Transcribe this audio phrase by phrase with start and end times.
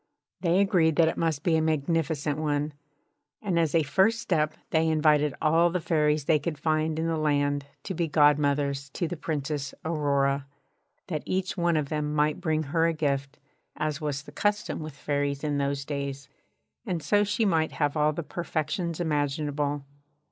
[0.39, 2.73] They agreed that it must be a magnificent one;
[3.39, 7.19] and as a first step they invited all the Fairies they could find in the
[7.19, 10.47] land to be godmothers to the Princess Aurora,
[11.05, 13.37] that each one of them might bring her a gift,
[13.75, 16.27] as was the [Pg 3]custom with Fairies in those days,
[16.83, 19.85] and so she might have all the perfections imaginable.